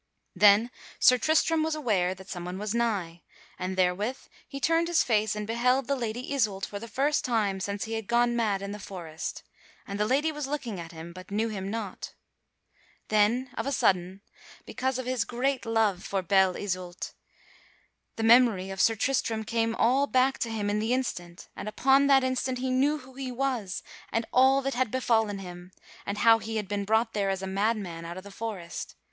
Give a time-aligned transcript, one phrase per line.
[0.35, 3.21] Then Sir Tristram was aware that someone was nigh;
[3.59, 7.59] and therewith he turned his face and beheld the Lady Isoult for the first time
[7.59, 9.43] since he had gone mad in the forest;
[9.85, 12.15] and the lady was looking at him, but knew him not.
[13.09, 14.21] Then of a sudden,
[14.65, 17.13] because of his great love for Belle Isoult,
[18.15, 22.07] the memory of Sir Tristram came all back to him in the instant, and upon
[22.07, 25.71] that instant he knew who he was and all that had befallen him,
[26.07, 28.95] and how he had been brought there as a madman out of the forest.